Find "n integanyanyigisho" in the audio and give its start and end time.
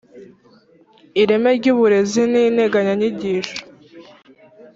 2.31-3.57